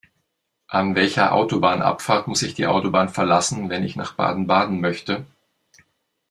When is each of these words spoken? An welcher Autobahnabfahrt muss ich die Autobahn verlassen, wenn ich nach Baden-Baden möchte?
An 0.67 0.95
welcher 0.95 1.31
Autobahnabfahrt 1.31 2.27
muss 2.27 2.41
ich 2.41 2.55
die 2.55 2.65
Autobahn 2.65 3.09
verlassen, 3.09 3.69
wenn 3.69 3.83
ich 3.83 3.95
nach 3.95 4.15
Baden-Baden 4.15 4.81
möchte? 4.81 5.27